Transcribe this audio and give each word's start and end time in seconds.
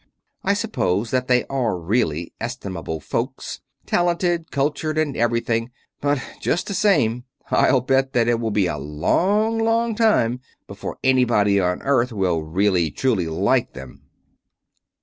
I 0.43 0.55
suppose 0.55 1.11
that 1.11 1.27
they 1.27 1.45
are 1.45 1.77
really 1.77 2.33
estimable 2.41 2.99
folks; 2.99 3.61
talented, 3.85 4.49
cultured, 4.49 4.97
and 4.97 5.15
everything; 5.15 5.69
but 6.01 6.19
just 6.41 6.65
the 6.65 6.73
same 6.73 7.25
I'll 7.51 7.81
bet 7.81 8.13
that 8.13 8.27
it 8.27 8.39
will 8.39 8.49
be 8.49 8.65
a 8.65 8.79
long, 8.79 9.59
long 9.59 9.93
time 9.93 10.39
before 10.65 10.97
anybody 11.03 11.59
on 11.59 11.83
Earth 11.83 12.11
will 12.11 12.41
really, 12.41 12.89
truly 12.89 13.27
like 13.27 13.73
them!" 13.73 14.01